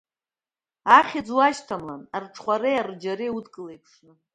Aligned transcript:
Ахьӡ 0.97 1.27
уашьҭамлан, 1.37 2.03
арҽхәареи 2.15 2.79
арџьареи 2.81 3.35
удкыл 3.37 3.67
еиԥшны. 3.71 4.13